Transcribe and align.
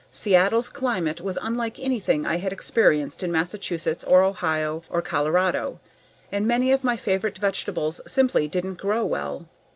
Seattle's 0.11 0.67
climate 0.67 1.21
was 1.21 1.37
unlike 1.43 1.77
anything 1.79 2.25
I 2.25 2.37
had 2.37 2.51
experienced 2.51 3.21
in 3.21 3.31
Massachusetts 3.31 4.03
or 4.03 4.23
Ohio 4.23 4.81
or 4.89 4.99
Colorado, 5.03 5.79
and 6.31 6.47
many 6.47 6.71
of 6.71 6.83
my 6.83 6.97
favorite 6.97 7.37
vegetables 7.37 8.01
simply 8.07 8.47
didn't 8.47 8.79
grow 8.79 9.05
well. 9.05 9.47